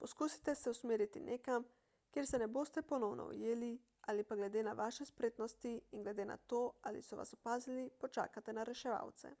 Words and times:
poskusite 0.00 0.54
se 0.62 0.72
usmeriti 0.74 1.20
nekam 1.28 1.64
kjer 2.16 2.26
se 2.30 2.40
ne 2.42 2.48
boste 2.56 2.82
ponovno 2.90 3.26
ujeli 3.30 3.70
ali 4.10 4.26
pa 4.32 4.36
glede 4.40 4.64
na 4.68 4.74
vaše 4.84 5.06
spretnosti 5.12 5.72
in 5.98 6.04
glede 6.08 6.28
na 6.32 6.36
to 6.54 6.60
ali 6.90 7.02
so 7.08 7.20
vas 7.22 7.34
opazili 7.38 7.86
počakate 8.04 8.56
na 8.60 8.68
reševalce 8.72 9.32